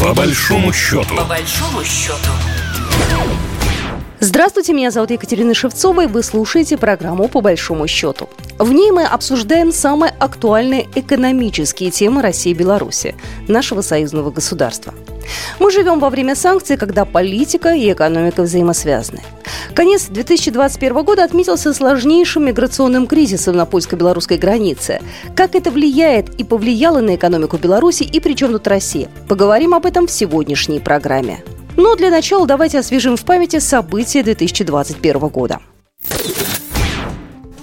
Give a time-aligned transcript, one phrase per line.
[0.00, 1.16] По большому счету.
[1.16, 2.30] По большому счету.
[4.20, 8.28] Здравствуйте, меня зовут Екатерина Шевцова, и вы слушаете программу «По большому счету».
[8.58, 13.16] В ней мы обсуждаем самые актуальные экономические темы России и Беларуси,
[13.48, 14.94] нашего союзного государства.
[15.58, 19.22] Мы живем во время санкций, когда политика и экономика взаимосвязаны.
[19.74, 25.00] Конец 2021 года отметился сложнейшим миграционным кризисом на польско-белорусской границе.
[25.36, 29.08] Как это влияет и повлияло на экономику Беларуси и при чем тут Россия?
[29.28, 31.42] Поговорим об этом в сегодняшней программе.
[31.76, 35.60] Но для начала давайте освежим в памяти события 2021 года.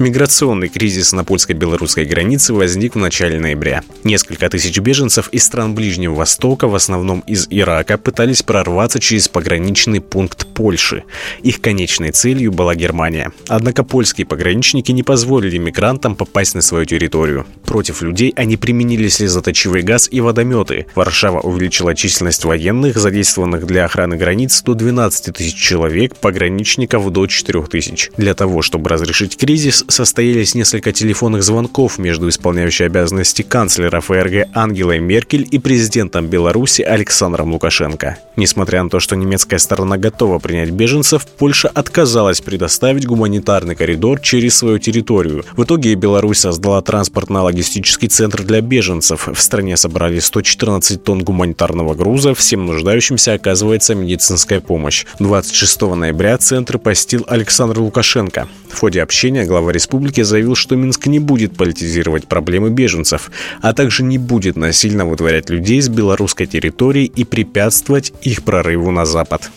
[0.00, 3.82] Миграционный кризис на польско-белорусской границе возник в начале ноября.
[4.02, 10.00] Несколько тысяч беженцев из стран Ближнего Востока, в основном из Ирака, пытались прорваться через пограничный
[10.00, 11.04] пункт Польши.
[11.42, 13.30] Их конечной целью была Германия.
[13.46, 17.44] Однако польские пограничники не позволили мигрантам попасть на свою территорию.
[17.66, 20.86] Против людей они применили слезоточивый газ и водометы.
[20.94, 27.64] Варшава увеличила численность военных, задействованных для охраны границ, до 12 тысяч человек, пограничников до 4
[27.64, 28.10] тысяч.
[28.16, 34.98] Для того, чтобы разрешить кризис, состоялись несколько телефонных звонков между исполняющей обязанности канцлера ФРГ Ангелой
[35.00, 38.18] Меркель и президентом Беларуси Александром Лукашенко.
[38.36, 44.56] Несмотря на то, что немецкая сторона готова принять беженцев, Польша отказалась предоставить гуманитарный коридор через
[44.56, 45.44] свою территорию.
[45.56, 49.28] В итоге Беларусь создала транспортно-логистический центр для беженцев.
[49.28, 55.04] В стране собрали 114 тонн гуманитарного груза, всем нуждающимся оказывается медицинская помощь.
[55.18, 58.48] 26 ноября центр посетил Александр Лукашенко.
[58.70, 63.30] В ходе общения глава республики заявил, что Минск не будет политизировать проблемы беженцев,
[63.62, 69.06] а также не будет насильно вытворять людей с белорусской территории и препятствовать их прорыву на
[69.06, 69.50] Запад.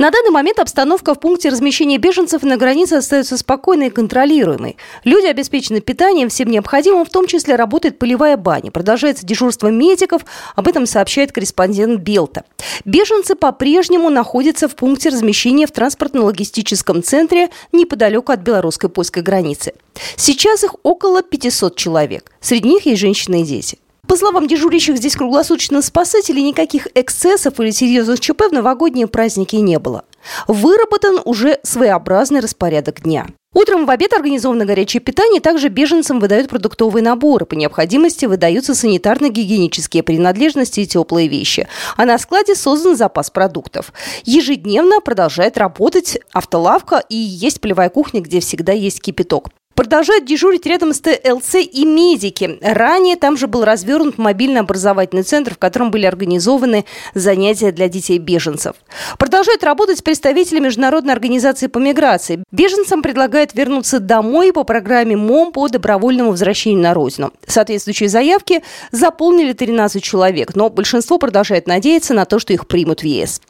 [0.00, 4.78] На данный момент обстановка в пункте размещения беженцев на границе остается спокойной и контролируемой.
[5.04, 8.70] Люди обеспечены питанием, всем необходимым, в том числе работает полевая баня.
[8.70, 10.22] Продолжается дежурство медиков,
[10.56, 12.44] об этом сообщает корреспондент Белта.
[12.86, 19.74] Беженцы по-прежнему находятся в пункте размещения в транспортно-логистическом центре неподалеку от белорусско-польской границы.
[20.16, 22.32] Сейчас их около 500 человек.
[22.40, 23.76] Среди них есть женщины и дети.
[24.10, 29.78] По словам дежурящих здесь круглосуточно спасателей, никаких эксцессов или серьезных ЧП в новогодние праздники не
[29.78, 30.04] было.
[30.48, 33.28] Выработан уже своеобразный распорядок дня.
[33.54, 37.46] Утром в обед организовано горячее питание, также беженцам выдают продуктовые наборы.
[37.46, 41.68] По необходимости выдаются санитарно-гигиенические принадлежности и теплые вещи.
[41.96, 43.92] А на складе создан запас продуктов.
[44.24, 49.50] Ежедневно продолжает работать автолавка и есть полевая кухня, где всегда есть кипяток.
[49.80, 52.58] Продолжают дежурить рядом с ТЛЦ и медики.
[52.60, 58.76] Ранее там же был развернут мобильный образовательный центр, в котором были организованы занятия для детей-беженцев.
[59.18, 62.44] Продолжают работать представители Международной организации по миграции.
[62.52, 67.32] Беженцам предлагают вернуться домой по программе МОМ по добровольному возвращению на родину.
[67.46, 68.62] Соответствующие заявки
[68.92, 73.40] заполнили 13 человек, но большинство продолжает надеяться на то, что их примут в ЕС.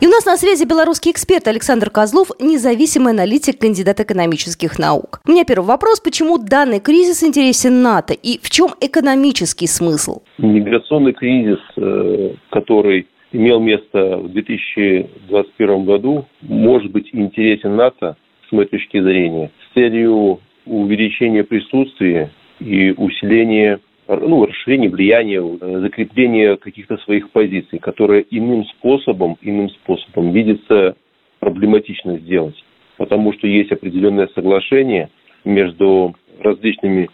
[0.00, 5.20] И у нас на связи белорусский эксперт Александр Козлов, независимый аналитик, кандидат экономических наук.
[5.26, 6.00] У меня первый вопрос.
[6.00, 10.22] Почему данный кризис интересен НАТО и в чем экономический смысл?
[10.38, 18.16] Миграционный кризис, э, который имел место в 2021 году, может быть интересен НАТО,
[18.48, 26.56] с моей точки зрения, с целью увеличения присутствия и усиления ну, расширение влияния, э, закрепление
[26.56, 30.96] каких-то своих позиций, которые иным способом, иным способом видится
[31.40, 32.62] проблематично сделать.
[32.96, 35.10] Потому что есть определенное соглашение
[35.44, 37.08] между различными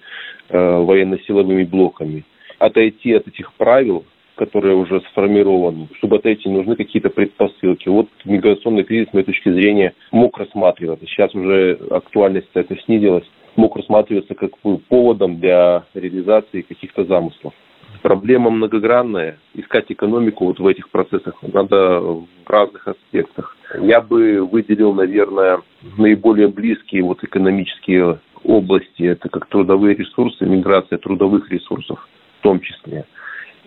[0.49, 2.25] э, военно-силовыми блоками.
[2.59, 4.05] Отойти от этих правил,
[4.37, 7.89] которые уже сформированы, чтобы отойти, нужны какие-то предпосылки.
[7.89, 11.07] Вот миграционный кризис, с моей точки зрения, мог рассматриваться.
[11.07, 13.25] Сейчас уже актуальность это снизилась
[13.57, 14.51] мог рассматриваться как
[14.89, 17.53] поводом для реализации каких-то замыслов.
[18.03, 19.39] Проблема многогранная.
[19.55, 23.57] Искать экономику вот в этих процессах надо в разных аспектах.
[23.81, 25.61] Я бы выделил, наверное,
[25.99, 29.03] наиболее близкие вот экономические области.
[29.03, 33.05] Это как трудовые ресурсы, миграция трудовых ресурсов в том числе.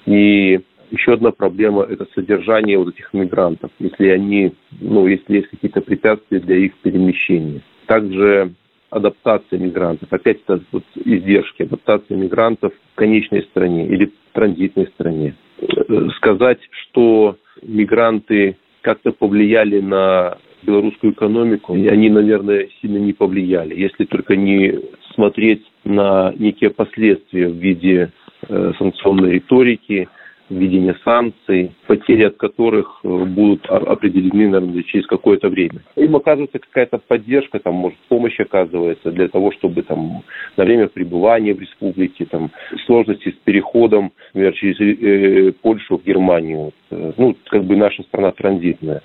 [0.05, 5.81] И еще одна проблема– это содержание вот этих мигрантов, если они, ну, если есть какие-то
[5.81, 7.61] препятствия для их перемещения.
[7.87, 8.53] Также
[8.93, 10.11] адаптация мигрантов.
[10.11, 15.35] Опять это вот издержки адаптации мигрантов в конечной стране или транзитной стране.
[15.59, 24.05] Э, сказать, что мигранты как-то повлияли на белорусскую экономику, они, наверное, сильно не повлияли, если
[24.05, 24.79] только не
[25.13, 28.11] смотреть на некие последствия в виде
[28.47, 30.07] э, санкционной риторики,
[30.53, 35.81] введения санкций, потери от которых э, будут определены, наверное, через какое-то время.
[35.95, 40.23] Им оказывается какая-то поддержка, там, может, помощь оказывается для того, чтобы там
[40.57, 42.51] на время пребывания в республике, там,
[42.85, 46.71] сложности с переходом, например, через э, Польшу в Германию.
[47.17, 49.01] Ну, как бы наша страна транзитная.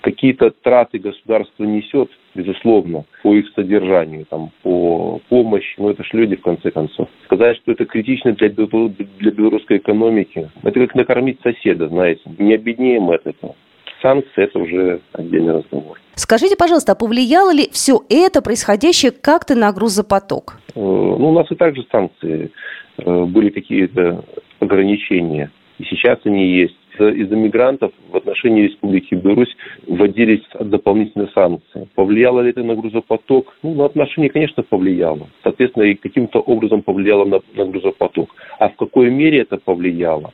[0.00, 6.36] Какие-то траты государство несет, безусловно, по их содержанию, там, по помощи, но это же люди,
[6.36, 7.08] в конце концов.
[7.24, 13.10] Сказать, что это критично для, для белорусской экономики, это как накормить соседа, знаете, не обеднеем
[13.10, 13.54] от этого.
[14.02, 15.98] Санкции– это уже отдельный разговор.
[16.14, 20.58] Скажите, пожалуйста, а повлияло ли все это происходящее как-то на грузопоток?
[20.74, 22.50] Э, ну, у нас и также санкции
[22.98, 24.24] э, были какие-то
[24.60, 25.50] ограничения.
[25.78, 29.54] И сейчас они есть из-за мигрантов в отношении Республики Беларусь
[29.86, 31.88] вводились дополнительные санкции.
[31.94, 33.56] Повлияло ли это на грузопоток?
[33.62, 35.28] Ну, на отношения, конечно, повлияло.
[35.42, 38.30] Соответственно, и каким-то образом повлияло на, на грузопоток.
[38.58, 40.32] А в какой мере это повлияло?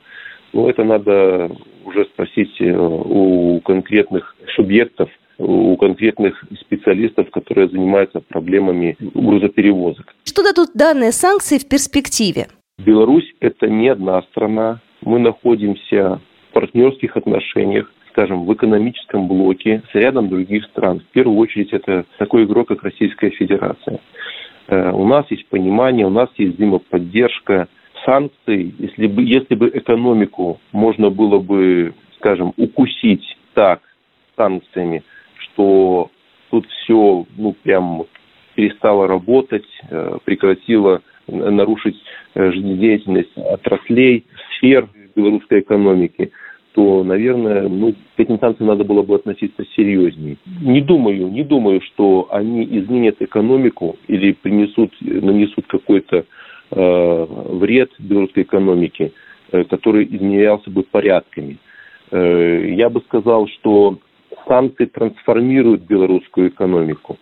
[0.53, 1.51] Ну, это надо
[1.85, 10.13] уже спросить э, у конкретных субъектов, у конкретных специалистов, которые занимаются проблемами грузоперевозок.
[10.23, 12.47] Что дадут данные санкции в перспективе?
[12.77, 14.79] Беларусь– это не одна страна.
[15.01, 16.21] Мы находимся
[16.53, 20.99] партнерских отношениях, скажем, в экономическом блоке с рядом других стран.
[20.99, 23.99] В первую очередь это такой игрок, как Российская Федерация.
[24.67, 27.67] Э, у нас есть понимание, у нас есть взаимоподдержка,
[28.05, 33.23] санкции, если бы, если бы экономику можно было бы, скажем, укусить
[33.53, 33.81] так
[34.35, 35.03] санкциями,
[35.37, 36.09] что
[36.49, 38.03] тут все, ну, прям
[38.55, 41.95] перестало работать, э, прекратило нарушить
[42.35, 44.25] э, жизнедеятельность отраслей,
[44.57, 46.31] сфер белорусской экономики–
[46.73, 50.37] то, наверное, ну, к этим санкциям надо было бы относиться серьезнее.
[50.61, 56.25] Не думаю, не думаю, что они изменят экономику или принесут, нанесут какой-то
[56.71, 59.11] э, вред белорусской экономике,
[59.51, 61.59] э, который изменялся бы порядками.
[62.09, 63.99] Э, я бы сказал, что
[64.47, 67.17] санкции трансформируют белорусскую экономику.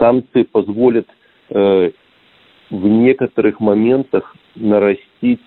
[0.00, 1.06] Санкции позволят
[1.50, 1.90] э,
[2.70, 5.40] в некоторых моментах нарастить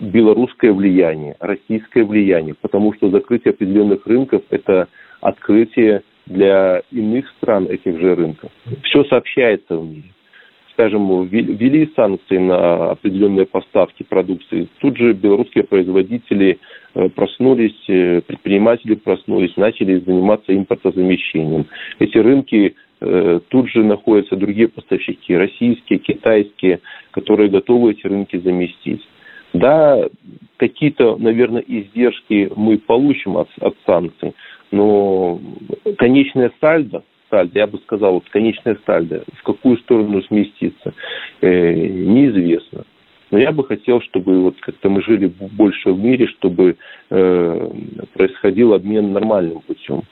[0.00, 4.88] белорусское влияние, российское влияние, потому что закрытие определенных рынков– это
[5.20, 8.50] открытие для иных стран этих же рынков.
[8.82, 10.10] Все сообщается в мире.
[10.72, 14.68] Скажем, ввели санкции на определенные поставки продукции.
[14.80, 16.58] Тут же белорусские производители
[16.94, 21.66] э, проснулись, э, предприниматели проснулись, начали заниматься импортозамещением.
[22.00, 26.80] Эти рынки э, тут же находятся другие поставщики, российские, китайские,
[27.12, 29.06] которые готовы эти рынки заместить.
[29.54, 30.08] Да,
[30.56, 34.34] какие-то, наверное, издержки мы получим от, от санкций,
[34.72, 35.40] но
[35.96, 40.92] конечная сальдо, сальдо, я бы сказал, вот конечная сальдо, в какую сторону сместиться,
[41.40, 42.84] э, неизвестно.
[43.30, 46.76] Но я бы хотел, чтобы вот как-то мы жили больше в мире, чтобы
[47.10, 47.70] э,
[48.14, 50.02] происходил обмен нормальным путем,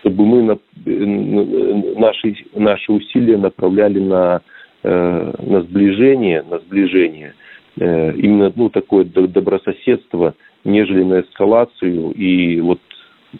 [0.00, 4.40] чтобы мы на, э, наши, наши усилия направляли на,
[4.82, 7.34] э, на сближение, на сближение–
[7.80, 10.34] именно ну, такое добрососедство,
[10.64, 12.80] нежели на эскалацию и вот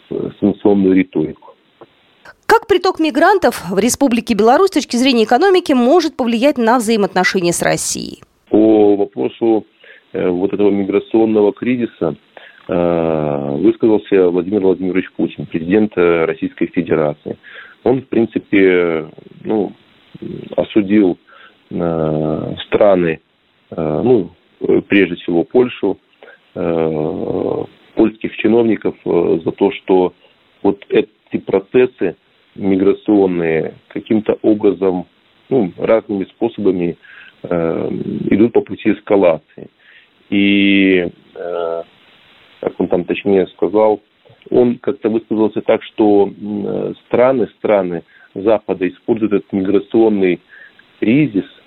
[0.09, 1.53] э, санкционную риторику.
[2.47, 7.61] Как приток мигрантов в Республике Беларусь с точки зрения экономики может повлиять на взаимоотношения с
[7.61, 8.23] Россией?
[8.49, 9.65] По вопросу
[10.13, 12.15] э, вот этого миграционного кризиса
[12.67, 17.37] высказался Владимир Владимирович Путин, президент Российской Федерации.
[17.83, 19.07] Он, в принципе,
[19.43, 19.73] ну,
[20.55, 21.17] осудил
[21.69, 23.19] страны Э,
[23.75, 24.31] ну,
[24.87, 25.97] прежде всего Польшу,
[26.55, 27.63] э,
[27.95, 30.13] польских чиновников э, за то, что
[30.61, 32.15] вот эти процессы
[32.55, 35.05] миграционные каким-то образом,
[35.49, 36.97] ну, разными способами
[37.43, 39.67] идут по пути эскалации.
[40.29, 43.99] И, как он там точнее сказал,
[44.51, 46.31] он как-то высказался так, что
[47.07, 48.03] страны, страны
[48.35, 50.39] Запада используют этот миграционный
[50.99, 51.60] кризис Э,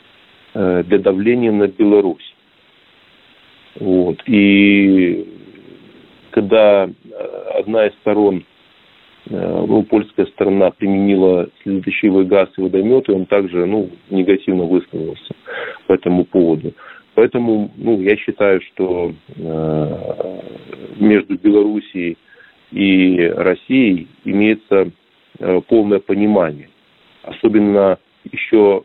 [0.54, 2.34] для давления на Беларусь.
[3.80, 4.22] Вот.
[4.26, 5.26] И
[6.30, 6.90] когда э,
[7.58, 8.44] одна из сторон,
[9.30, 15.34] э, ну, польская сторона применила следующий газ и водометы, он также ну, негативно высказался
[15.86, 16.72] по этому поводу.
[17.14, 20.40] Поэтому ну, я считаю, что э,
[20.98, 22.18] между Белоруссией
[22.72, 24.90] и Россией имеется
[25.38, 26.68] э, полное понимание.
[27.22, 27.98] Особенно
[28.30, 28.82] еще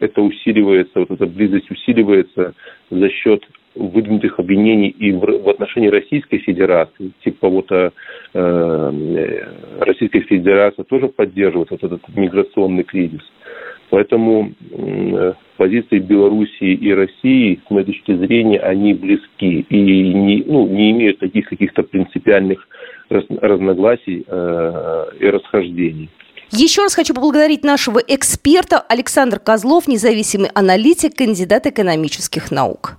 [0.00, 2.54] это усиливается, вот эта близость усиливается
[2.90, 3.42] за счет
[3.74, 7.90] выдвинутых обвинений и в, в отношении Российской Федерации, типа вот э,
[8.32, 9.42] э,
[9.80, 13.22] Российская Федерация тоже поддерживает вот этот миграционный кризис.
[13.88, 14.52] Поэтому
[15.56, 21.18] позиции Белоруссии и России, с моей точки зрения, они близки и не, ну, не имеют
[21.18, 22.66] таких каких-то принципиальных
[23.08, 26.10] разногласий э, и расхождений.
[26.50, 32.96] Еще раз хочу поблагодарить нашего эксперта Александр Козлов, независимый аналитик, кандидат экономических наук.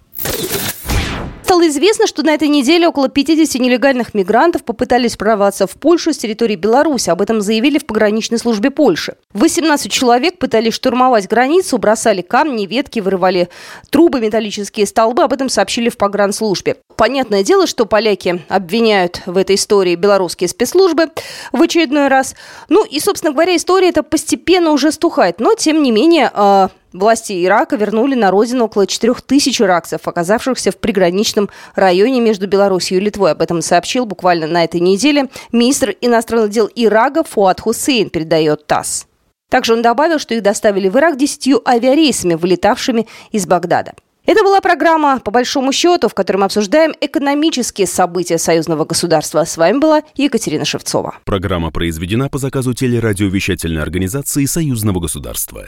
[1.58, 6.18] Стало известно, что на этой неделе около 50 нелегальных мигрантов попытались прорваться в Польшу с
[6.18, 7.10] территории Беларуси.
[7.10, 9.16] Об этом заявили в пограничной службе Польши.
[9.34, 13.50] 18 человек пытались штурмовать границу, бросали камни, ветки, вырывали
[13.90, 15.24] трубы, металлические столбы.
[15.24, 16.78] Об этом сообщили в погранслужбе.
[16.96, 21.10] Понятное дело, что поляки обвиняют в этой истории белорусские спецслужбы
[21.52, 22.36] в очередной раз.
[22.70, 25.40] Ну и, собственно говоря, история эта постепенно уже стухает.
[25.40, 30.72] Но, тем не менее, а, Власти Ирака вернули на родину около 4 тысяч иракцев, оказавшихся
[30.72, 33.32] в приграничном районе между Беларусью и Литвой.
[33.32, 39.08] Об этом сообщил буквально на этой неделе министр иностранных дел Ирака Фуат Хусейн, передает ТАСС.
[39.50, 43.94] Также он добавил, что их доставили в Ирак десятью авиарейсами, вылетавшими из Багдада.
[44.26, 49.46] Это была программа «По большому счету», в которой мы обсуждаем экономические события союзного государства.
[49.46, 51.16] С вами была Екатерина Шевцова.
[51.24, 55.68] Программа произведена по заказу телерадиовещательной организации союзного государства.